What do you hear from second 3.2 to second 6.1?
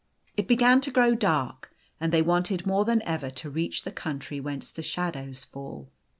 to reach the country whence the shadows fall.